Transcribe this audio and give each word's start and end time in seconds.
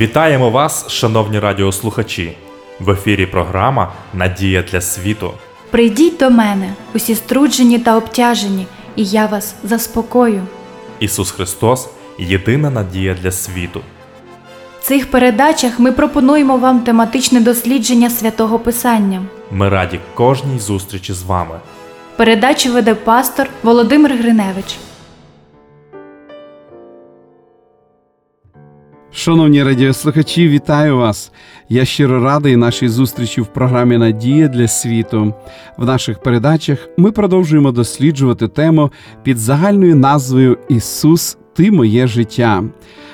Вітаємо 0.00 0.50
вас, 0.50 0.88
шановні 0.88 1.38
радіослухачі! 1.38 2.36
В 2.80 2.90
ефірі 2.90 3.26
програма 3.26 3.92
Надія 4.14 4.62
для 4.62 4.80
світу. 4.80 5.32
Прийдіть 5.70 6.16
до 6.16 6.30
мене, 6.30 6.74
усі 6.94 7.14
струджені 7.14 7.78
та 7.78 7.96
обтяжені, 7.96 8.66
і 8.96 9.04
я 9.04 9.26
вас 9.26 9.54
заспокою. 9.64 10.42
Ісус 11.00 11.30
Христос 11.30 11.88
єдина 12.18 12.70
надія 12.70 13.16
для 13.22 13.32
світу. 13.32 13.80
В 14.80 14.84
цих 14.84 15.10
передачах 15.10 15.78
ми 15.78 15.92
пропонуємо 15.92 16.56
вам 16.56 16.80
тематичне 16.80 17.40
дослідження 17.40 18.10
святого 18.10 18.58
Писання. 18.58 19.22
Ми 19.50 19.68
раді 19.68 20.00
кожній 20.14 20.58
зустрічі 20.58 21.12
з 21.12 21.22
вами. 21.22 21.60
Передачу 22.16 22.72
веде 22.72 22.94
пастор 22.94 23.48
Володимир 23.62 24.16
Гриневич. 24.16 24.76
Шановні 29.20 29.62
радіослухачі, 29.62 30.48
вітаю 30.48 30.96
вас! 30.96 31.32
Я 31.68 31.84
щиро 31.84 32.24
радий 32.24 32.56
нашій 32.56 32.88
зустрічі 32.88 33.40
в 33.40 33.46
програмі 33.46 33.98
Надія 33.98 34.48
для 34.48 34.68
світу. 34.68 35.34
В 35.76 35.86
наших 35.86 36.22
передачах 36.22 36.88
ми 36.96 37.12
продовжуємо 37.12 37.72
досліджувати 37.72 38.48
тему 38.48 38.90
під 39.22 39.38
загальною 39.38 39.96
назвою 39.96 40.58
Ісус, 40.68 41.38
Ти 41.54 41.70
моє 41.70 42.06
життя. 42.06 42.64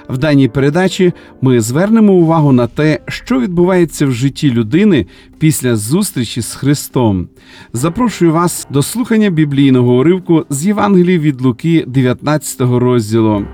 В 0.09 0.19
даній 0.19 0.49
передачі 0.49 1.13
ми 1.41 1.61
звернемо 1.61 2.13
увагу 2.13 2.53
на 2.53 2.67
те, 2.67 3.01
що 3.09 3.41
відбувається 3.41 4.07
в 4.07 4.13
житті 4.13 4.51
людини 4.51 5.07
після 5.39 5.77
зустрічі 5.77 6.41
з 6.41 6.55
Христом. 6.55 7.29
Запрошую 7.73 8.33
вас 8.33 8.67
до 8.71 8.83
слухання 8.83 9.31
біблійного 9.31 9.97
уривку 9.97 10.47
з 10.51 10.67
Євангелії 10.67 11.19
від 11.19 11.41
Луки, 11.41 11.85
19 11.87 12.61
розділу. 12.61 13.47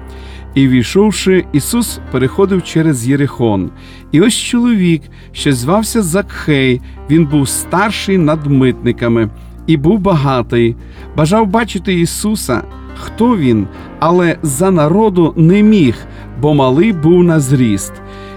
І 0.55 0.69
війшовши, 0.69 1.45
Ісус 1.53 2.01
переходив 2.11 2.63
через 2.63 3.09
Єрихон. 3.09 3.71
І 4.13 4.21
ось 4.21 4.35
чоловік, 4.35 5.03
що 5.33 5.53
звався 5.53 6.03
Закхей, 6.03 6.81
він 7.11 7.27
був 7.27 7.49
старший 7.49 8.19
над 8.19 8.47
митниками 8.47 9.31
і 9.67 9.77
був 9.77 9.99
багатий, 9.99 10.77
бажав 11.17 11.47
бачити 11.47 12.01
Ісуса, 12.01 12.63
хто 12.95 13.37
він, 13.37 13.67
але 14.01 14.37
за 14.43 14.71
народу 14.71 15.33
не 15.37 15.63
міг, 15.63 15.97
бо 16.41 16.55
малий 16.55 16.93
був 16.93 17.25
на 17.25 17.41
зріст. 17.41 17.93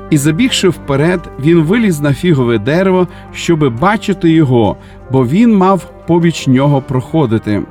І 0.10 0.18
забігши 0.18 0.70
вперед, 0.70 1.32
він 1.40 1.62
виліз 1.62 2.02
на 2.02 2.14
фігове 2.14 2.58
дерево, 2.58 3.08
щоби 3.34 3.70
бачити 3.70 4.30
його, 4.30 4.78
бо 5.12 5.26
він 5.28 5.58
мав 5.58 5.92
побіч 6.08 6.48
нього 6.48 6.82
проходити. 6.82 7.64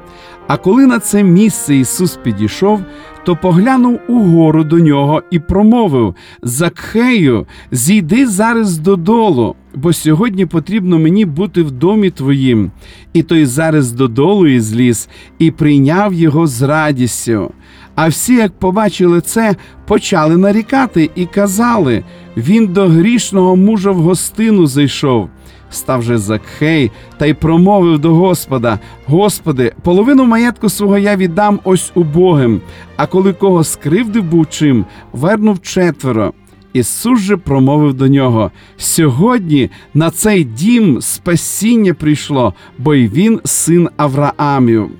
А 0.47 0.57
коли 0.57 0.87
на 0.87 0.99
це 0.99 1.23
місце 1.23 1.77
Ісус 1.77 2.17
підійшов, 2.17 2.81
то 3.25 3.37
поглянув 3.37 4.01
угору 4.09 4.65
до 4.65 4.79
нього 4.79 5.23
і 5.31 5.39
промовив 5.39 6.15
Закхею, 6.43 7.47
зійди 7.73 8.27
зараз 8.27 8.79
додолу, 8.79 9.55
бо 9.75 9.93
сьогодні 9.93 10.47
потрібно 10.47 10.99
мені 10.99 11.25
бути 11.25 11.63
в 11.63 11.71
домі 11.71 12.11
твоїм. 12.11 12.71
І 13.13 13.23
той 13.23 13.47
зараз 13.47 13.93
додолу 13.93 14.47
і 14.47 14.61
зліз, 14.61 15.09
і 15.39 15.51
прийняв 15.51 16.15
його 16.15 16.47
з 16.47 16.63
радістю. 16.63 17.51
А 17.95 18.09
всі, 18.09 18.35
як 18.35 18.59
побачили 18.59 19.21
це, 19.21 19.57
почали 19.87 20.37
нарікати 20.37 21.11
і 21.15 21.27
казали 21.27 22.05
він 22.37 22.67
до 22.67 22.89
грішного 22.89 23.57
мужа 23.57 23.91
в 23.91 23.97
гостину 23.97 24.67
зайшов. 24.67 25.29
Став 25.75 26.03
же 26.03 26.19
Закхей 26.19 26.91
та 27.19 27.27
й 27.27 27.35
промовив 27.35 27.99
до 27.99 28.15
Господа: 28.15 28.79
Господи, 29.07 29.73
половину 29.83 30.25
маєтку 30.25 30.69
свого 30.69 30.99
я 30.99 31.17
віддам 31.17 31.61
ось 31.65 31.93
убогим, 31.95 32.61
а 32.97 33.07
коли 33.07 33.33
кого 33.33 33.65
скривдив 33.65 34.25
був 34.25 34.47
чим, 34.51 34.85
вернув 35.13 35.63
четверо. 35.63 36.33
Ісус 36.73 37.21
же 37.21 37.37
промовив 37.37 37.95
до 37.95 38.09
нього: 38.09 38.51
Сьогодні 38.77 39.71
на 39.95 40.11
цей 40.11 40.45
дім 40.45 41.01
спасіння 41.01 41.95
прийшло, 41.95 42.55
бо 42.79 42.95
й 42.95 43.09
він 43.09 43.41
син 43.45 43.89
Авраамів. 43.97 44.91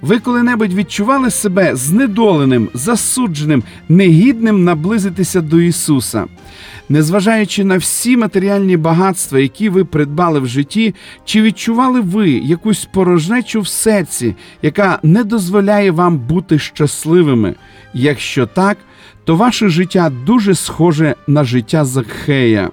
Ви 0.00 0.18
коли-небудь 0.18 0.74
відчували 0.74 1.30
себе 1.30 1.76
знедоленим, 1.76 2.68
засудженим, 2.74 3.62
негідним 3.88 4.64
наблизитися 4.64 5.40
до 5.40 5.60
Ісуса? 5.60 6.24
Незважаючи 6.88 7.64
на 7.64 7.76
всі 7.76 8.16
матеріальні 8.16 8.76
багатства, 8.76 9.38
які 9.38 9.68
ви 9.68 9.84
придбали 9.84 10.40
в 10.40 10.46
житті, 10.46 10.94
чи 11.24 11.42
відчували 11.42 12.00
ви 12.00 12.30
якусь 12.30 12.84
порожнечу 12.84 13.60
в 13.60 13.68
серці, 13.68 14.36
яка 14.62 14.98
не 15.02 15.24
дозволяє 15.24 15.90
вам 15.90 16.18
бути 16.18 16.58
щасливими? 16.58 17.54
Якщо 17.94 18.46
так, 18.46 18.78
то 19.24 19.36
ваше 19.36 19.68
життя 19.68 20.12
дуже 20.26 20.54
схоже 20.54 21.14
на 21.26 21.44
життя 21.44 21.84
Закхея. 21.84 22.70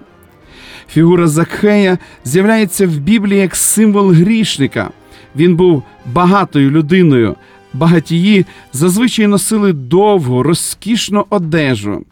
Фігура 0.90 1.28
Закхея 1.28 1.98
з'являється 2.24 2.88
в 2.88 2.98
Біблії 2.98 3.42
як 3.42 3.56
символ 3.56 4.12
грішника. 4.12 4.90
Він 5.36 5.56
був 5.56 5.84
багатою 6.06 6.72
людиною. 6.72 7.36
Багатії 7.76 8.46
зазвичай 8.74 9.28
носили 9.28 9.74
довгу, 9.74 10.44
розкішну 10.44 11.26
одежу. 11.30 12.06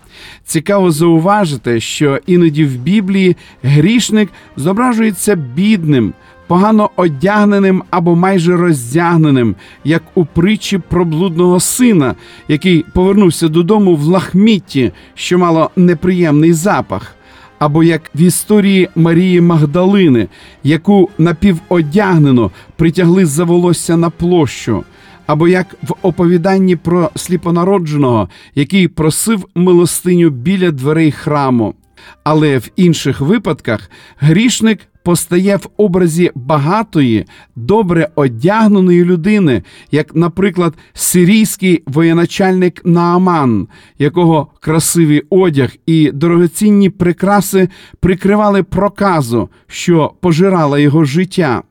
Цікаво 0.46 0.92
зауважити, 0.92 1.80
що 1.80 2.20
іноді 2.28 2.66
в 2.66 2.76
Біблії 2.76 3.36
грішник 3.64 4.30
зображується 4.56 5.36
бідним, 5.36 6.14
погано 6.48 6.90
одягненим 6.96 7.84
або 7.90 8.16
майже 8.16 8.58
роздягненим, 8.58 9.56
як 9.84 10.04
у 10.16 10.26
притчі 10.26 10.78
про 10.78 11.06
блудного 11.06 11.60
сина, 11.60 12.16
який 12.48 12.86
повернувся 12.94 13.48
додому 13.48 13.96
в 13.96 14.04
лахмітті, 14.04 14.92
що 15.16 15.38
мало 15.38 15.72
неприємний 15.76 16.54
запах 16.54 17.16
або 17.64 17.84
як 17.84 18.02
в 18.16 18.22
історії 18.22 18.90
Марії 18.96 19.42
Магдалини, 19.42 20.28
яку 20.64 21.10
напіводягнено 21.18 22.52
притягли 22.76 23.26
за 23.26 23.44
волосся 23.44 23.98
на 23.98 24.10
площу, 24.10 24.84
або 25.26 25.48
як 25.48 25.76
в 25.84 25.94
оповіданні 26.02 26.76
про 26.76 27.10
сліпонародженого, 27.16 28.30
який 28.56 28.88
просив 28.88 29.48
милостиню 29.56 30.30
біля 30.30 30.72
дверей 30.72 31.12
храму. 31.12 31.76
Але 32.24 32.58
в 32.58 32.70
інших 32.76 33.22
випадках 33.22 33.92
грішник 34.18 34.80
постає 35.04 35.56
в 35.56 35.70
образі 35.78 36.32
багатої, 36.36 37.26
добре 37.56 38.10
одягненої 38.16 39.06
людини, 39.06 39.64
як, 39.92 40.16
наприклад, 40.16 40.74
сирійський 40.94 41.84
воєначальник 41.86 42.82
Нааман, 42.86 43.68
якого 44.00 44.48
красивий 44.60 45.24
одяг 45.30 45.70
і 45.86 46.12
дорогоцінні 46.12 46.90
прикраси 46.90 47.70
прикривали 48.00 48.64
проказу, 48.64 49.50
що 49.68 50.14
пожирала 50.22 50.80
його 50.80 51.04
життя. 51.04 51.64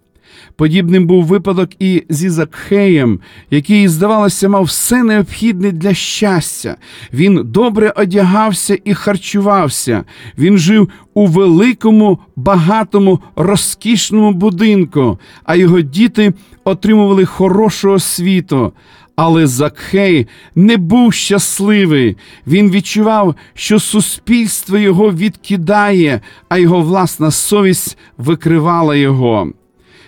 Подібним 0.56 1.06
був 1.06 1.24
випадок 1.24 1.70
і 1.78 2.04
зі 2.08 2.30
Закхеєм, 2.30 3.20
який, 3.50 3.88
здавалося, 3.88 4.48
мав 4.48 4.64
все 4.64 5.02
необхідне 5.02 5.72
для 5.72 5.94
щастя. 5.94 6.76
Він 7.12 7.40
добре 7.44 7.92
одягався 7.96 8.78
і 8.84 8.94
харчувався. 8.94 10.04
Він 10.38 10.58
жив 10.58 10.88
у 11.14 11.26
великому, 11.26 12.18
багатому, 12.36 13.20
розкішному 13.36 14.32
будинку, 14.32 15.18
а 15.44 15.56
його 15.56 15.80
діти 15.80 16.32
отримували 16.64 17.24
хорошу 17.24 17.90
освіту. 17.90 18.72
Але 19.16 19.46
Закхей 19.46 20.26
не 20.54 20.76
був 20.76 21.12
щасливий. 21.12 22.16
Він 22.46 22.70
відчував, 22.70 23.34
що 23.54 23.78
суспільство 23.80 24.78
його 24.78 25.12
відкидає, 25.12 26.20
а 26.48 26.58
його 26.58 26.80
власна 26.80 27.30
совість 27.30 27.98
викривала 28.18 28.96
його. 28.96 29.52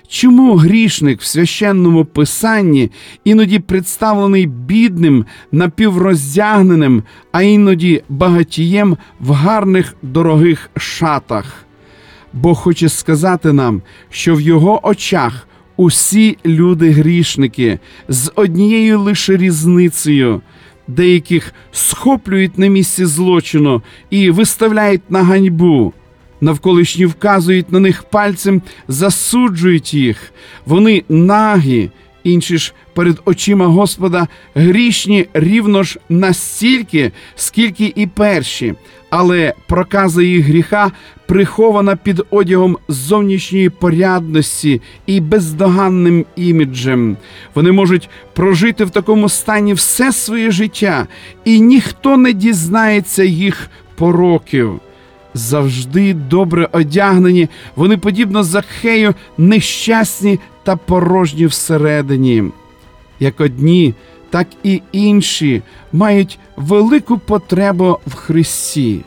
Чому 0.08 0.56
грішник 0.56 1.20
в 1.20 1.24
священному 1.24 2.04
писанні 2.04 2.90
іноді 3.24 3.58
представлений 3.58 4.46
бідним, 4.46 5.24
напівроздягненим, 5.52 7.02
а 7.32 7.42
іноді 7.42 8.02
багатієм 8.08 8.96
в 9.20 9.32
гарних 9.32 9.96
дорогих 10.02 10.70
шатах? 10.76 11.64
Бог 12.32 12.56
хоче 12.58 12.88
сказати 12.88 13.52
нам, 13.52 13.82
що 14.10 14.34
в 14.34 14.40
його 14.40 14.88
очах 14.88 15.48
усі 15.76 16.38
люди 16.46 16.90
грішники 16.90 17.78
з 18.08 18.32
однією 18.34 19.00
лише 19.00 19.36
різницею. 19.36 20.40
Деяких 20.88 21.54
схоплюють 21.72 22.58
на 22.58 22.66
місці 22.66 23.04
злочину 23.04 23.82
і 24.10 24.30
виставляють 24.30 25.10
на 25.10 25.22
ганьбу 25.22 25.92
навколишні 26.44 27.06
вказують 27.06 27.72
на 27.72 27.80
них 27.80 28.02
пальцем, 28.02 28.62
засуджують 28.88 29.94
їх. 29.94 30.32
Вони 30.66 31.02
нагі, 31.08 31.90
інші 32.24 32.58
ж 32.58 32.72
перед 32.94 33.20
очима 33.24 33.66
Господа 33.66 34.28
грішні 34.54 35.26
рівно 35.34 35.82
ж 35.82 35.98
настільки, 36.08 37.12
скільки 37.36 37.92
і 37.96 38.06
перші, 38.06 38.74
але 39.10 39.54
проказа 39.66 40.22
їх 40.22 40.46
гріха 40.46 40.92
прихована 41.26 41.96
під 41.96 42.22
одягом 42.30 42.78
зовнішньої 42.88 43.70
порядності 43.70 44.82
і 45.06 45.20
бездоганним 45.20 46.24
іміджем. 46.36 47.16
Вони 47.54 47.72
можуть 47.72 48.08
прожити 48.34 48.84
в 48.84 48.90
такому 48.90 49.28
стані 49.28 49.72
все 49.74 50.12
своє 50.12 50.50
життя, 50.50 51.06
і 51.44 51.60
ніхто 51.60 52.16
не 52.16 52.32
дізнається 52.32 53.24
їх 53.24 53.70
пороків. 53.96 54.80
Завжди 55.34 56.14
добре 56.14 56.68
одягнені, 56.72 57.48
вони, 57.76 57.96
подібно 57.96 58.42
Захею, 58.42 59.14
нещасні 59.38 60.38
та 60.62 60.76
порожні 60.76 61.46
всередині. 61.46 62.44
Як 63.20 63.40
одні, 63.40 63.94
так 64.30 64.46
і 64.62 64.82
інші 64.92 65.62
мають 65.92 66.38
велику 66.56 67.18
потребу 67.18 67.98
в 68.06 68.14
Христі. 68.14 69.00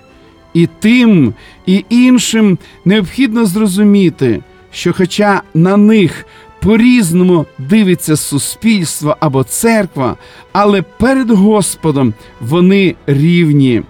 І 0.54 0.68
тим, 0.80 1.34
і 1.66 1.86
іншим 1.90 2.58
необхідно 2.86 3.46
зрозуміти, 3.46 4.42
що, 4.72 4.94
хоча 4.94 5.42
на 5.54 5.78
них 5.78 6.26
по-різному 6.60 7.46
дивиться 7.58 8.16
суспільство 8.16 9.18
або 9.20 9.44
церква, 9.44 10.16
але 10.52 10.82
перед 10.82 11.32
Господом 11.32 12.14
вони 12.42 12.96
рівні. 13.08 13.84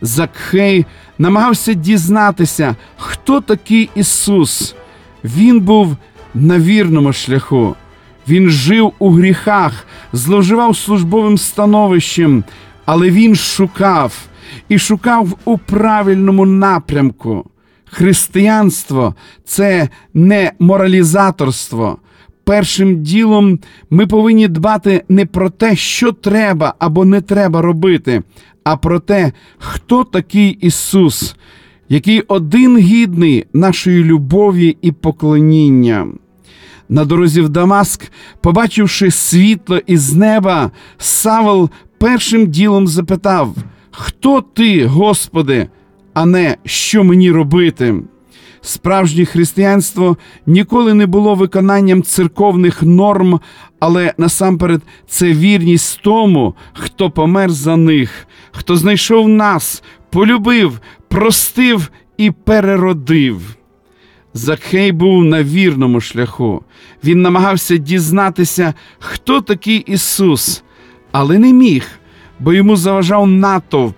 Закхей 0.00 0.86
намагався 1.18 1.72
дізнатися, 1.72 2.76
хто 2.96 3.40
такий 3.40 3.90
Ісус. 3.94 4.74
Він 5.24 5.60
був 5.60 5.96
на 6.34 6.58
вірному 6.58 7.12
шляху. 7.12 7.76
Він 8.28 8.50
жив 8.50 8.92
у 8.98 9.10
гріхах, 9.10 9.86
зловживав 10.12 10.76
службовим 10.76 11.38
становищем, 11.38 12.44
але 12.84 13.10
він 13.10 13.34
шукав 13.34 14.12
і 14.68 14.78
шукав 14.78 15.38
у 15.44 15.58
правильному 15.58 16.46
напрямку. 16.46 17.50
Християнство 17.84 19.14
це 19.44 19.88
не 20.14 20.52
моралізаторство. 20.58 21.98
Першим 22.46 23.02
ділом 23.02 23.58
ми 23.90 24.06
повинні 24.06 24.48
дбати 24.48 25.04
не 25.08 25.26
про 25.26 25.50
те, 25.50 25.76
що 25.76 26.12
треба 26.12 26.74
або 26.78 27.04
не 27.04 27.20
треба 27.20 27.62
робити, 27.62 28.22
а 28.64 28.76
про 28.76 29.00
те, 29.00 29.32
хто 29.58 30.04
такий 30.04 30.50
Ісус, 30.50 31.36
який 31.88 32.20
один 32.20 32.78
гідний 32.78 33.46
нашої 33.52 34.04
любові 34.04 34.76
і 34.82 34.92
поклоніння. 34.92 36.06
На 36.88 37.04
дорозі 37.04 37.40
в 37.40 37.48
Дамаск, 37.48 38.12
побачивши 38.40 39.10
світло 39.10 39.80
із 39.86 40.14
неба, 40.14 40.70
Савол 40.98 41.70
першим 41.98 42.46
ділом 42.46 42.86
запитав: 42.86 43.56
Хто 43.90 44.40
ти, 44.40 44.86
Господи, 44.86 45.68
а 46.14 46.26
не 46.26 46.56
що 46.64 47.04
мені 47.04 47.30
робити? 47.30 47.94
Справжнє 48.66 49.24
християнство 49.24 50.16
ніколи 50.46 50.94
не 50.94 51.06
було 51.06 51.34
виконанням 51.34 52.02
церковних 52.02 52.82
норм, 52.82 53.40
але 53.80 54.14
насамперед 54.18 54.82
це 55.08 55.32
вірність 55.32 56.00
тому, 56.02 56.54
хто 56.72 57.10
помер 57.10 57.50
за 57.50 57.76
них, 57.76 58.26
хто 58.52 58.76
знайшов 58.76 59.28
нас, 59.28 59.82
полюбив, 60.10 60.80
простив 61.08 61.90
і 62.16 62.30
переродив. 62.30 63.40
Закхей 64.34 64.92
був 64.92 65.24
на 65.24 65.42
вірному 65.42 66.00
шляху. 66.00 66.62
Він 67.04 67.22
намагався 67.22 67.76
дізнатися, 67.76 68.74
хто 68.98 69.40
такий 69.40 69.78
Ісус, 69.78 70.62
але 71.12 71.38
не 71.38 71.52
міг, 71.52 71.88
бо 72.40 72.52
йому 72.52 72.76
заважав 72.76 73.26
натовп. 73.26 73.96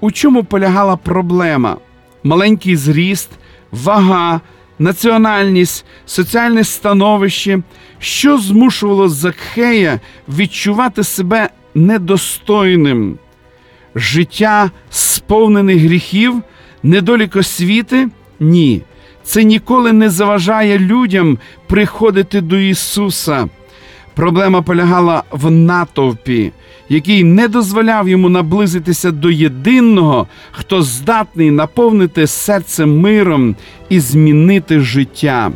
У 0.00 0.10
чому 0.10 0.44
полягала 0.44 0.96
проблема? 0.96 1.76
Маленький 2.24 2.76
зріст, 2.76 3.30
вага, 3.72 4.40
національність, 4.78 5.84
соціальне 6.06 6.64
становище, 6.64 7.62
що 7.98 8.38
змушувало 8.38 9.08
Закхея 9.08 10.00
відчувати 10.28 11.04
себе 11.04 11.48
недостойним. 11.74 13.18
Життя 13.94 14.70
сповнене 14.90 15.74
гріхів, 15.74 16.42
недолік 16.82 17.36
освіти? 17.36 18.08
Ні. 18.40 18.82
Це 19.22 19.44
ніколи 19.44 19.92
не 19.92 20.10
заважає 20.10 20.78
людям 20.78 21.38
приходити 21.66 22.40
до 22.40 22.56
Ісуса. 22.56 23.48
Проблема 24.18 24.62
полягала 24.62 25.22
в 25.30 25.50
натовпі, 25.50 26.52
який 26.88 27.24
не 27.24 27.48
дозволяв 27.48 28.08
йому 28.08 28.28
наблизитися 28.28 29.10
до 29.10 29.30
єдиного, 29.30 30.26
хто 30.50 30.82
здатний 30.82 31.50
наповнити 31.50 32.26
серце 32.26 32.86
миром 32.86 33.56
і 33.88 34.00
змінити 34.00 34.80
життя. 34.80 35.52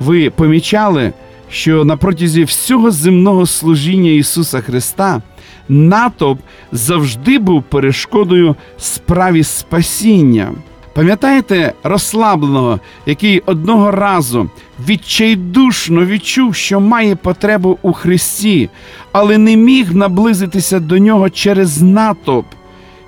Ви 0.00 0.30
помічали, 0.30 1.12
що 1.50 1.84
на 1.84 1.96
протязі 1.96 2.44
всього 2.44 2.90
земного 2.90 3.46
служіння 3.46 4.10
Ісуса 4.10 4.60
Христа 4.60 5.22
натовп 5.68 6.40
завжди 6.72 7.38
був 7.38 7.62
перешкодою 7.62 8.56
справі 8.78 9.44
спасіння. 9.44 10.52
Пам'ятаєте 11.00 11.72
розслабленого, 11.82 12.80
який 13.06 13.42
одного 13.46 13.90
разу 13.90 14.50
відчайдушно 14.88 16.04
відчув, 16.04 16.54
що 16.54 16.80
має 16.80 17.16
потребу 17.16 17.78
у 17.82 17.92
Христі, 17.92 18.70
але 19.12 19.38
не 19.38 19.56
міг 19.56 19.94
наблизитися 19.94 20.80
до 20.80 20.98
нього 20.98 21.30
через 21.30 21.82
натовп. 21.82 22.46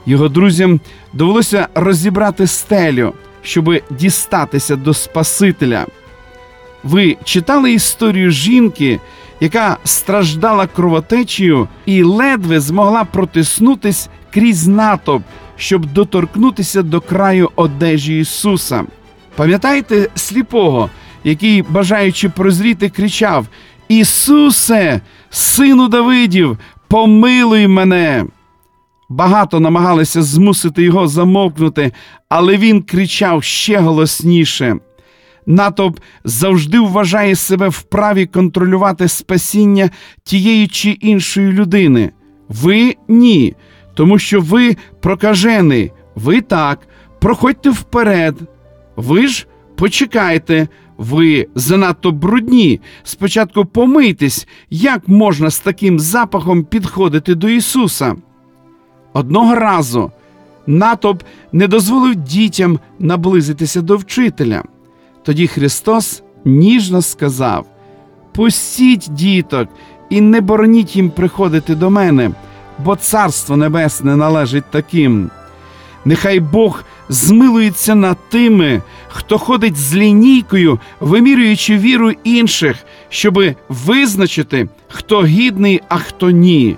Його 0.07 0.29
друзям 0.29 0.81
довелося 1.13 1.69
розібрати 1.75 2.47
стелю, 2.47 3.13
щоб 3.43 3.75
дістатися 3.91 4.77
до 4.77 4.95
Спасителя. 4.95 5.87
Ви 6.85 7.17
читали 7.25 7.73
історію 7.73 8.31
жінки, 8.31 9.01
яка 9.43 9.77
страждала 9.85 10.67
кровотечею 10.67 11.69
і 11.87 12.03
ледве 12.03 12.61
змогла 12.61 13.05
протиснутись 13.05 14.09
крізь 14.35 14.69
натовп, 14.69 15.23
щоб 15.57 15.93
доторкнутися 15.93 16.83
до 16.83 17.01
краю 17.01 17.51
одежі 17.57 18.19
Ісуса. 18.19 18.85
Пам'ятаєте 19.37 20.09
сліпого, 20.15 20.91
який, 21.25 21.63
бажаючи 21.63 22.29
прозріти, 22.29 22.89
кричав: 22.89 23.47
Ісусе, 23.89 25.01
сину 25.31 25.89
Давидів, 25.89 26.59
помилуй 26.89 27.67
мене! 27.67 28.25
Багато 29.09 29.61
намагалися 29.61 30.23
змусити 30.23 30.83
його 30.83 31.09
замовкнути, 31.09 31.93
але 32.29 32.57
він 32.57 32.83
кричав 32.83 33.43
ще 33.43 33.79
голосніше. 33.79 34.77
Натовп 35.47 36.01
завжди 36.25 36.81
вважає 36.81 37.35
себе 37.35 37.69
вправі 37.69 38.27
контролювати 38.27 39.09
спасіння 39.09 39.91
тієї 40.25 40.69
чи 40.69 40.91
іншої 40.91 41.53
людини. 41.53 42.11
Ви 42.49 42.97
ні, 43.09 43.55
тому 43.95 44.19
що 44.19 44.41
ви 44.41 44.77
прокажений, 45.01 45.93
ви 46.15 46.41
так, 46.41 46.79
проходьте 47.21 47.71
вперед. 47.71 48.37
Ви 48.97 49.27
ж 49.27 49.47
почекайте, 49.77 50.69
ви 50.99 51.49
занадто 51.55 52.13
брудні. 52.13 52.81
Спочатку 53.03 53.65
помийтесь, 53.65 54.49
як 54.71 55.09
можна 55.09 55.51
з 55.51 55.59
таким 55.59 55.99
запахом 56.01 56.65
підходити 56.65 57.35
до 57.35 57.49
Ісуса. 57.49 58.15
Одного 59.13 59.55
разу 59.55 60.13
натовп 60.67 61.23
не 61.53 61.69
дозволив 61.69 62.15
дітям 62.15 62.79
наблизитися 62.99 63.83
до 63.83 63.97
вчителя. 63.97 64.63
Тоді 65.23 65.47
Христос 65.47 66.23
ніжно 66.45 67.03
сказав: 67.03 67.67
Пустіть 68.35 69.07
діток 69.11 69.69
і 70.11 70.21
не 70.21 70.41
бороніть 70.41 70.97
їм 70.97 71.11
приходити 71.11 71.75
до 71.75 71.91
мене, 71.91 72.31
бо 72.79 72.97
Царство 72.97 73.57
Небесне 73.57 74.17
належить 74.17 74.71
таким. 74.71 75.31
Нехай 76.05 76.41
Бог 76.41 76.85
змилується 77.09 77.95
над 77.95 78.17
тими, 78.29 78.83
хто 79.09 79.39
ходить 79.39 79.77
з 79.77 79.95
лінійкою, 79.95 80.79
вимірюючи 81.01 81.79
віру 81.79 82.13
інших, 82.25 82.77
щоби 83.09 83.57
визначити, 83.69 84.69
хто 84.89 85.25
гідний, 85.25 85.81
а 85.89 85.99
хто 85.99 86.31
ні. 86.31 86.77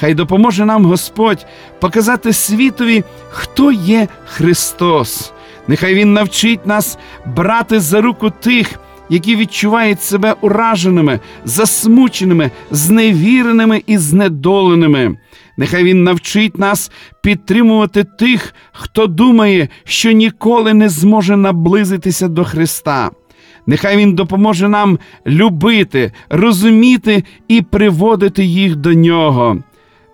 Хай 0.00 0.14
допоможе 0.14 0.64
нам 0.64 0.84
Господь 0.84 1.46
показати 1.80 2.32
світові, 2.32 3.04
хто 3.30 3.72
є 3.72 4.08
Христос. 4.26 5.33
Нехай 5.68 5.94
Він 5.94 6.12
навчить 6.12 6.66
нас 6.66 6.98
брати 7.26 7.80
за 7.80 8.00
руку 8.00 8.30
тих, 8.30 8.80
які 9.08 9.36
відчувають 9.36 10.02
себе 10.02 10.34
ураженими, 10.40 11.20
засмученими, 11.44 12.50
зневіреними 12.70 13.82
і 13.86 13.98
знедоленими. 13.98 15.16
Нехай 15.56 15.84
Він 15.84 16.04
навчить 16.04 16.58
нас 16.58 16.90
підтримувати 17.22 18.04
тих, 18.04 18.54
хто 18.72 19.06
думає, 19.06 19.68
що 19.84 20.12
ніколи 20.12 20.74
не 20.74 20.88
зможе 20.88 21.36
наблизитися 21.36 22.28
до 22.28 22.44
Христа. 22.44 23.10
Нехай 23.66 23.96
Він 23.96 24.14
допоможе 24.14 24.68
нам 24.68 24.98
любити, 25.26 26.12
розуміти 26.28 27.24
і 27.48 27.62
приводити 27.62 28.44
їх 28.44 28.76
до 28.76 28.94
нього. 28.94 29.58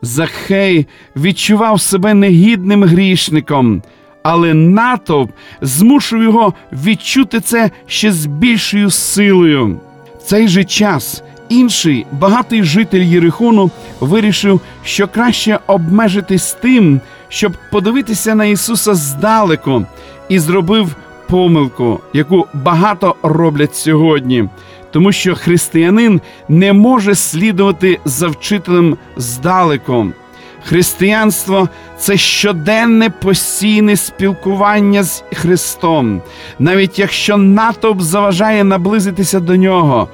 Захей 0.02 0.86
відчував 1.16 1.80
себе 1.80 2.14
негідним 2.14 2.84
грішником, 2.84 3.82
але 4.22 4.54
натовп 4.54 5.30
змушив 5.60 6.22
його 6.22 6.54
відчути 6.72 7.40
це 7.40 7.70
ще 7.86 8.12
з 8.12 8.26
більшою 8.26 8.90
силою. 8.90 9.80
В 10.18 10.22
цей 10.22 10.48
же 10.48 10.64
час 10.64 11.22
інший 11.48 12.06
багатий 12.12 12.62
житель 12.62 13.02
Єрихону 13.02 13.70
вирішив, 14.00 14.60
що 14.84 15.08
краще 15.08 15.58
обмежитись 15.66 16.52
тим, 16.52 17.00
щоб 17.28 17.52
подивитися 17.70 18.34
на 18.34 18.44
Ісуса 18.44 18.94
здалеку, 18.94 19.86
і 20.28 20.38
зробив 20.38 20.96
помилку, 21.28 22.00
яку 22.12 22.46
багато 22.54 23.14
роблять 23.22 23.76
сьогодні, 23.76 24.48
тому 24.90 25.12
що 25.12 25.34
християнин 25.34 26.20
не 26.48 26.72
може 26.72 27.14
слідувати 27.14 27.98
за 28.04 28.28
вчителем 28.28 28.96
здалеку. 29.16 30.06
Християнство 30.64 31.68
це 31.98 32.16
щоденне 32.16 33.10
постійне 33.10 33.96
спілкування 33.96 35.02
з 35.02 35.24
Христом, 35.32 36.22
навіть 36.58 36.98
якщо 36.98 37.36
натовп 37.36 38.00
заважає 38.00 38.64
наблизитися 38.64 39.40
до 39.40 39.56
нього. 39.56 40.08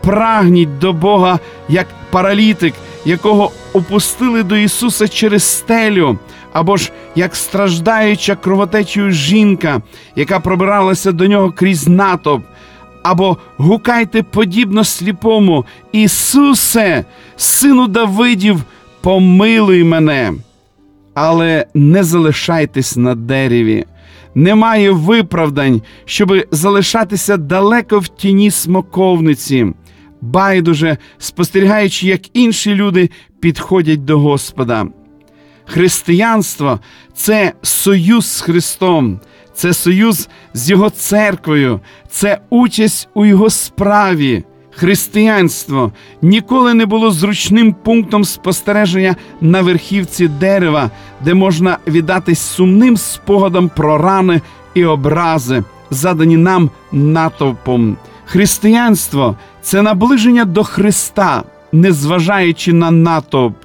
Прагніть 0.00 0.78
до 0.78 0.92
Бога 0.92 1.38
як 1.68 1.86
паралітик, 2.10 2.74
якого 3.04 3.50
опустили 3.72 4.42
до 4.42 4.56
Ісуса 4.56 5.08
через 5.08 5.44
стелю, 5.44 6.18
або 6.52 6.76
ж 6.76 6.92
як 7.14 7.36
страждаюча 7.36 8.36
кровотечею 8.36 9.10
жінка, 9.10 9.82
яка 10.16 10.40
пробиралася 10.40 11.12
до 11.12 11.26
нього 11.26 11.52
крізь 11.52 11.88
натовп. 11.88 12.44
Або 13.02 13.36
гукайте 13.56 14.22
подібно 14.22 14.84
сліпому, 14.84 15.64
Ісусе, 15.92 17.04
сину 17.36 17.86
Давидів, 17.86 18.64
помилуй 19.02 19.84
мене. 19.84 20.32
Але 21.14 21.66
не 21.74 22.04
залишайтесь 22.04 22.96
на 22.96 23.14
дереві. 23.14 23.84
Немає 24.34 24.90
виправдань, 24.90 25.82
щоби 26.04 26.46
залишатися 26.50 27.36
далеко 27.36 27.98
в 27.98 28.08
тіні 28.08 28.50
смоковниці, 28.50 29.66
байдуже 30.20 30.96
спостерігаючи, 31.18 32.06
як 32.06 32.36
інші 32.36 32.74
люди 32.74 33.10
підходять 33.40 34.04
до 34.04 34.18
Господа. 34.18 34.86
Християнство 35.64 36.80
це 37.14 37.52
союз 37.62 38.26
з 38.26 38.40
Христом, 38.40 39.20
це 39.54 39.72
союз 39.72 40.28
з 40.54 40.70
Його 40.70 40.90
церквою, 40.90 41.80
це 42.10 42.40
участь 42.50 43.08
у 43.14 43.26
Його 43.26 43.50
справі. 43.50 44.44
Християнство 44.74 45.92
ніколи 46.22 46.74
не 46.74 46.86
було 46.86 47.10
зручним 47.10 47.72
пунктом 47.72 48.24
спостереження 48.24 49.16
на 49.40 49.62
верхівці 49.62 50.28
дерева, 50.28 50.90
де 51.24 51.34
можна 51.34 51.78
віддатись 51.86 52.40
сумним 52.40 52.96
спогадам 52.96 53.70
про 53.76 53.98
рани 53.98 54.40
і 54.74 54.84
образи, 54.84 55.64
задані 55.90 56.36
нам 56.36 56.70
натовпом. 56.92 57.96
Християнство 58.24 59.36
це 59.62 59.82
наближення 59.82 60.44
до 60.44 60.64
Христа, 60.64 61.42
незважаючи 61.72 62.72
на 62.72 62.90
натовп. 62.90 63.56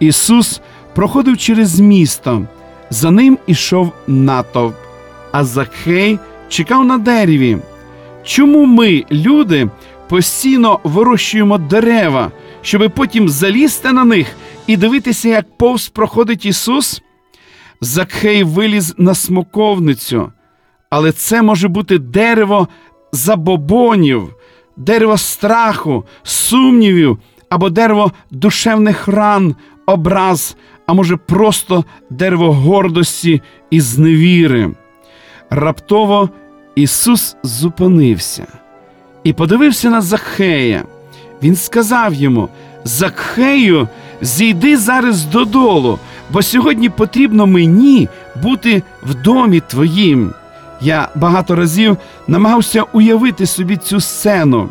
Ісус 0.00 0.60
проходив 0.94 1.38
через 1.38 1.80
місто, 1.80 2.42
за 2.90 3.10
ним 3.10 3.38
ішов 3.46 3.92
натовп, 4.06 4.74
а 5.32 5.44
Закхей 5.44 6.18
чекав 6.48 6.84
на 6.84 6.98
дереві. 6.98 7.58
Чому 8.24 8.66
ми, 8.66 9.04
люди, 9.12 9.68
постійно 10.10 10.80
вирощуємо 10.84 11.58
дерева, 11.58 12.30
щоби 12.62 12.88
потім 12.88 13.28
залізти 13.28 13.92
на 13.92 14.04
них 14.04 14.26
і 14.66 14.76
дивитися, 14.76 15.28
як 15.28 15.56
повз 15.58 15.88
проходить 15.88 16.46
Ісус? 16.46 17.02
Закхей 17.80 18.42
виліз 18.42 18.94
на 18.98 19.14
смоковницю, 19.14 20.32
але 20.90 21.12
це 21.12 21.42
може 21.42 21.68
бути 21.68 21.98
дерево 21.98 22.68
забобонів, 23.12 24.34
дерево 24.76 25.16
страху, 25.16 26.04
сумнівів 26.22 27.18
або 27.48 27.70
дерево 27.70 28.12
душевних 28.30 29.08
ран, 29.08 29.54
образ, 29.86 30.56
а 30.86 30.92
може 30.92 31.16
просто 31.16 31.84
дерево 32.10 32.52
гордості 32.52 33.42
і 33.70 33.80
зневіри. 33.80 34.70
Раптово 35.50 36.30
Ісус 36.74 37.36
зупинився 37.42 38.60
і 39.24 39.32
подивився 39.32 39.90
на 39.90 40.00
Захея. 40.00 40.82
Він 41.42 41.56
сказав 41.56 42.14
йому: 42.14 42.48
Закхею, 42.84 43.88
зійди 44.20 44.76
зараз 44.76 45.24
додолу, 45.24 45.98
бо 46.30 46.42
сьогодні 46.42 46.88
потрібно 46.88 47.46
мені 47.46 48.08
бути 48.42 48.82
в 49.02 49.14
домі 49.14 49.60
твоїм. 49.60 50.32
Я 50.80 51.08
багато 51.14 51.56
разів 51.56 51.96
намагався 52.28 52.82
уявити 52.82 53.46
собі 53.46 53.76
цю 53.76 54.00
сцену. 54.00 54.68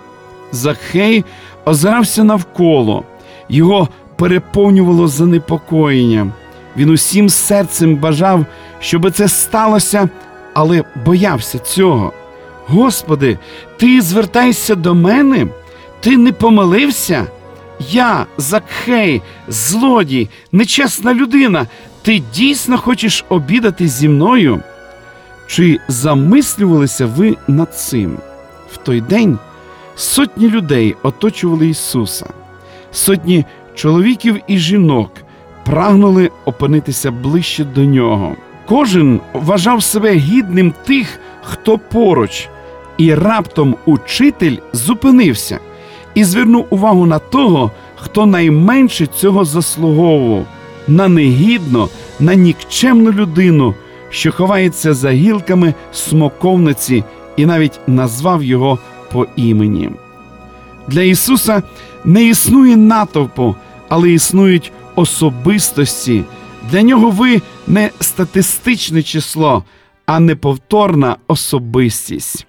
Захей 0.52 1.26
озирався 1.66 2.24
навколо, 2.24 3.04
його 3.50 3.88
переповнювало 4.16 5.08
занепокоєння. 5.08 6.28
Він 6.78 6.90
усім 6.90 7.30
серцем 7.30 7.96
бажав, 7.96 8.46
щоб 8.80 9.12
це 9.12 9.28
сталося, 9.28 10.10
але 10.54 10.84
боявся 11.06 11.60
цього. 11.60 12.14
Господи, 12.72 13.38
ти 13.78 14.02
звертаєшся 14.02 14.76
до 14.76 14.96
мене? 14.96 15.48
Ти 16.00 16.18
не 16.18 16.32
помилився? 16.32 17.28
Я, 17.90 18.26
Закхей, 18.38 19.22
злодій, 19.48 20.30
нечесна 20.52 21.14
людина. 21.14 21.68
Ти 22.02 22.22
дійсно 22.34 22.78
хочеш 22.78 23.26
обідати 23.30 23.88
зі 23.88 24.10
мною? 24.10 24.60
Чи 25.48 25.80
замислювалися 25.88 27.06
ви 27.06 27.38
над 27.48 27.80
цим? 27.80 28.18
В 28.72 28.78
той 28.78 29.02
день 29.02 29.40
сотні 29.96 30.50
людей 30.50 30.96
оточували 31.04 31.68
Ісуса, 31.68 32.26
сотні 32.92 33.46
чоловіків 33.76 34.40
і 34.48 34.58
жінок 34.58 35.12
прагнули 35.66 36.32
опинитися 36.46 37.12
ближче 37.12 37.64
до 37.64 37.82
нього. 37.84 38.36
Кожен 38.68 39.20
вважав 39.34 39.84
себе 39.84 40.12
гідним 40.14 40.74
тих, 40.86 41.20
хто 41.44 41.78
поруч, 41.78 42.50
і 43.00 43.14
раптом 43.14 43.76
учитель 43.86 44.58
зупинився 44.74 45.60
і 46.16 46.24
звернув 46.24 46.66
увагу 46.70 47.06
на 47.06 47.20
того, 47.20 47.72
хто 47.96 48.26
найменше 48.26 49.06
цього 49.06 49.46
заслуговував, 49.46 50.46
на 50.88 51.08
негідно, 51.08 51.90
на 52.20 52.36
нікчемну 52.36 53.12
людину, 53.12 53.76
що 54.10 54.32
ховається 54.32 54.94
за 54.94 55.12
гілками 55.12 55.74
смоковниці, 55.92 57.04
і 57.38 57.46
навіть 57.46 57.80
назвав 57.88 58.44
його 58.44 58.80
по 59.12 59.28
імені. 59.36 59.90
Для 60.88 61.02
Ісуса 61.02 61.64
не 62.06 62.24
існує 62.24 62.78
натовпу, 62.78 63.56
але 63.90 64.12
існують 64.12 64.72
особистості. 64.96 66.24
Для 66.72 66.82
нього 66.82 67.10
ви 67.10 67.42
не 67.68 67.90
статистичне 68.00 69.04
число, 69.04 69.64
а 70.06 70.20
неповторна 70.20 71.16
особистість. 71.28 72.46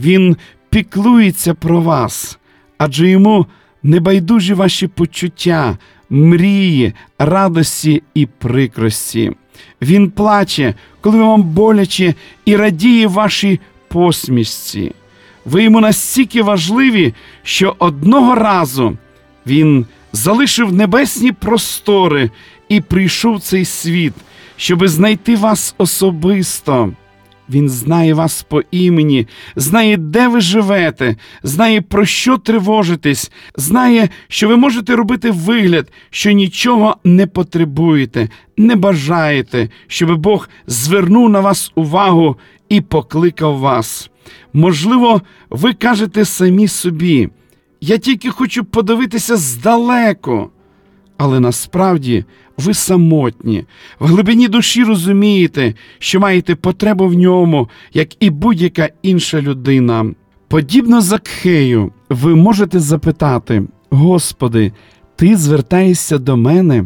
Він 0.00 0.36
піклується 0.70 1.54
про 1.54 1.80
вас, 1.80 2.38
адже 2.78 3.08
йому 3.08 3.46
небайдужі 3.82 4.54
ваші 4.54 4.86
почуття, 4.86 5.78
мрії, 6.10 6.92
радості 7.18 8.02
і 8.14 8.26
прикрості. 8.26 9.32
Він 9.82 10.10
плаче, 10.10 10.74
коли 11.00 11.18
вам 11.18 11.42
боляче, 11.42 12.14
і 12.44 12.56
радіє 12.56 13.06
вашій 13.06 13.60
посмішці. 13.88 14.92
Ви 15.44 15.62
йому 15.62 15.80
настільки 15.80 16.42
важливі, 16.42 17.14
що 17.42 17.76
одного 17.78 18.34
разу 18.34 18.98
він 19.46 19.86
залишив 20.12 20.72
небесні 20.72 21.32
простори 21.32 22.30
і 22.68 22.80
прийшов 22.80 23.36
в 23.36 23.40
цей 23.40 23.64
світ, 23.64 24.12
щоби 24.56 24.88
знайти 24.88 25.36
вас 25.36 25.74
особисто. 25.78 26.92
Він 27.50 27.68
знає 27.68 28.14
вас 28.14 28.42
по 28.42 28.62
імені, 28.70 29.26
знає, 29.56 29.96
де 29.96 30.28
ви 30.28 30.40
живете, 30.40 31.16
знає, 31.42 31.80
про 31.80 32.04
що 32.04 32.38
тривожитесь, 32.38 33.32
знає, 33.56 34.08
що 34.28 34.48
ви 34.48 34.56
можете 34.56 34.96
робити 34.96 35.30
вигляд, 35.30 35.92
що 36.10 36.30
нічого 36.30 36.96
не 37.04 37.26
потребуєте, 37.26 38.28
не 38.56 38.76
бажаєте, 38.76 39.68
щоби 39.86 40.16
Бог 40.16 40.48
звернув 40.66 41.30
на 41.30 41.40
вас 41.40 41.72
увагу 41.74 42.36
і 42.68 42.80
покликав 42.80 43.58
вас. 43.58 44.10
Можливо, 44.52 45.22
ви 45.50 45.72
кажете 45.72 46.24
самі 46.24 46.68
собі, 46.68 47.28
я 47.80 47.98
тільки 47.98 48.30
хочу 48.30 48.64
подивитися 48.64 49.36
здалеку. 49.36 50.50
Але 51.22 51.40
насправді 51.40 52.24
ви 52.56 52.74
самотні, 52.74 53.64
в 53.98 54.06
глибині 54.06 54.48
душі 54.48 54.84
розумієте, 54.84 55.74
що 55.98 56.20
маєте 56.20 56.54
потребу 56.54 57.06
в 57.06 57.14
ньому, 57.14 57.68
як 57.92 58.24
і 58.24 58.30
будь-яка 58.30 58.88
інша 59.02 59.40
людина. 59.40 60.14
Подібно 60.48 61.00
Закхею, 61.00 61.92
ви 62.08 62.34
можете 62.34 62.80
запитати: 62.80 63.62
Господи, 63.90 64.72
Ти 65.16 65.36
звертаєшся 65.36 66.18
до 66.18 66.36
мене? 66.36 66.84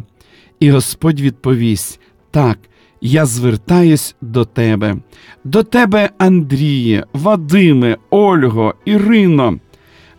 І 0.60 0.70
Господь 0.70 1.20
відповість: 1.20 2.00
Так, 2.30 2.58
я 3.00 3.26
звертаюсь 3.26 4.16
до 4.20 4.44
тебе, 4.44 4.96
до 5.44 5.62
тебе, 5.62 6.10
Андріє, 6.18 7.04
Вадиме, 7.12 7.96
Ольго, 8.10 8.74
Ірино. 8.84 9.58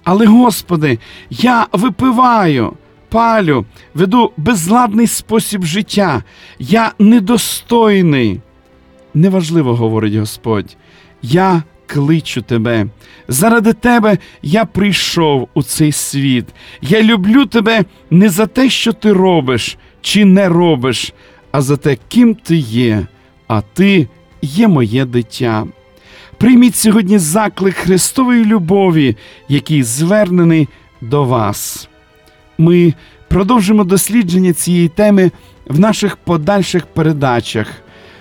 Але, 0.03 0.25
Господи, 0.25 1.00
я 1.29 1.67
випиваю, 1.74 2.74
палю, 3.09 3.65
веду 3.93 4.31
безладний 4.38 5.07
спосіб 5.07 5.63
життя. 5.63 6.24
Я 6.59 6.91
недостойний. 7.00 8.41
Неважливо, 9.13 9.75
говорить 9.75 10.15
Господь, 10.15 10.77
я 11.21 11.63
кличу 11.88 12.41
тебе. 12.41 12.88
Заради 13.27 13.74
тебе 13.74 14.17
я 14.41 14.65
прийшов 14.65 15.50
у 15.53 15.63
цей 15.63 15.91
світ. 15.91 16.45
Я 16.81 17.03
люблю 17.03 17.45
тебе 17.45 17.85
не 18.09 18.29
за 18.29 18.47
те, 18.47 18.69
що 18.69 18.93
ти 18.93 19.13
робиш 19.13 19.77
чи 20.01 20.25
не 20.25 20.50
робиш, 20.50 21.13
а 21.51 21.62
за 21.62 21.77
те, 21.77 21.97
ким 22.07 22.35
ти 22.35 22.55
є, 22.55 23.07
а 23.47 23.62
ти 23.62 24.07
є 24.41 24.67
моє 24.67 25.05
дитя. 25.05 25.67
Прийміть 26.38 26.75
сьогодні 26.75 27.17
заклик 27.17 27.75
Христової 27.75 28.45
любові, 28.45 29.17
який 29.50 29.83
звернений 29.83 30.67
до 31.01 31.24
вас. 31.24 31.89
Ми 32.57 32.93
продовжимо 33.27 33.83
дослідження 33.83 34.53
цієї 34.53 34.88
теми 34.88 35.31
в 35.67 35.79
наших 35.79 36.17
подальших 36.17 36.85
передачах. 36.85 37.67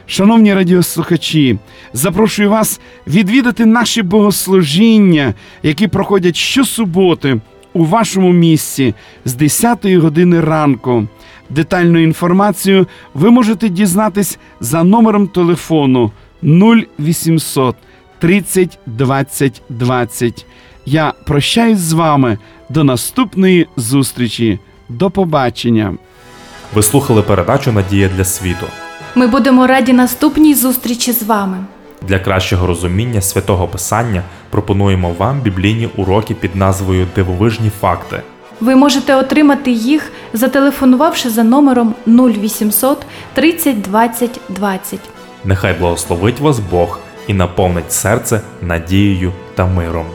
Шановні 0.07 0.55
радіослухачі, 0.55 1.59
запрошую 1.93 2.51
вас 2.51 2.81
відвідати 3.07 3.67
наші 3.67 4.03
богослужіння, 4.03 5.35
які 5.63 5.89
проходять 5.89 6.37
щосуботи 6.37 7.41
у 7.73 7.85
вашому 7.85 8.33
місці 8.33 8.95
з 9.25 9.35
10 9.35 9.87
години 9.87 10.41
ранку. 10.41 11.07
Детальну 11.51 11.99
інформацію 11.99 12.87
ви 13.15 13.31
можете 13.31 13.69
дізнатись 13.69 14.39
за 14.61 14.85
номером 14.85 15.29
телефону 15.29 16.11
0800 16.43 17.77
30 18.19 18.79
20 18.87 19.63
20. 19.69 20.47
Я 20.87 21.13
прощаюсь 21.25 21.79
з 21.79 21.93
вами 21.93 22.39
до 22.69 22.85
наступної 22.85 23.69
зустрічі. 23.77 24.59
До 24.89 25.11
побачення. 25.11 25.95
Ви 26.75 26.83
слухали 26.83 27.23
передачу 27.23 27.73
Надія 27.73 28.11
для 28.17 28.25
світу. 28.25 28.67
Ми 29.15 29.27
будемо 29.27 29.67
раді 29.67 29.93
наступній 29.93 30.55
зустрічі 30.55 31.13
з 31.13 31.23
вами. 31.23 31.57
Для 32.03 32.19
кращого 32.19 32.67
розуміння 32.67 33.21
святого 33.21 33.69
Писання 33.69 34.23
пропонуємо 34.51 35.15
вам 35.19 35.41
біблійні 35.41 35.89
уроки 35.97 36.35
під 36.35 36.57
назвою 36.57 37.07
Дивовижні 37.15 37.71
факти. 37.81 38.23
Ви 38.61 38.77
можете 38.77 39.15
отримати 39.15 39.71
їх, 39.71 40.13
зателефонувавши 40.33 41.31
за 41.31 41.43
номером 41.43 41.95
0800 42.07 42.99
30 43.35 43.81
20 43.81 44.41
20. 44.49 45.01
Нехай 45.45 45.75
благословить 45.75 46.41
вас 46.41 46.59
Бог 46.59 46.99
і 47.27 47.35
наповнить 47.35 47.93
серце 47.93 48.41
надією 48.63 49.33
та 49.55 49.67
миром. 49.67 50.07